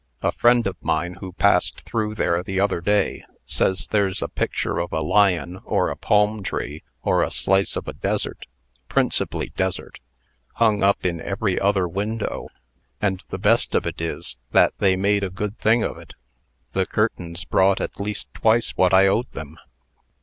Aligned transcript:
A 0.23 0.31
friend 0.31 0.65
of 0.65 0.77
mine, 0.81 1.17
who 1.19 1.31
passed 1.33 1.81
through 1.81 2.15
there 2.15 2.41
the 2.41 2.59
other 2.59 2.81
day, 2.81 3.23
says 3.45 3.85
there's 3.85 4.23
a 4.23 4.27
picture 4.27 4.79
of 4.79 4.91
a 4.91 4.99
lion, 5.01 5.59
or 5.63 5.91
a 5.91 5.95
palm 5.95 6.41
tree, 6.41 6.81
or 7.03 7.21
a 7.21 7.29
slice 7.29 7.75
of 7.75 7.87
a 7.87 7.93
desert 7.93 8.47
principally 8.89 9.49
desert 9.55 9.99
hung 10.55 10.81
up 10.81 11.05
in 11.05 11.21
every 11.21 11.59
other 11.59 11.87
window. 11.87 12.47
And 12.99 13.23
the 13.29 13.37
best 13.37 13.75
of 13.75 13.85
it 13.85 14.01
is, 14.01 14.37
that 14.49 14.73
they 14.79 14.95
made 14.95 15.23
a 15.23 15.29
good 15.29 15.59
thing 15.59 15.83
of 15.83 15.99
it. 15.99 16.15
The 16.73 16.87
curtains 16.87 17.45
brought 17.45 17.79
at 17.79 18.01
least 18.01 18.27
twice 18.33 18.71
what 18.71 18.95
I 18.95 19.05
owed 19.05 19.31
them. 19.33 19.55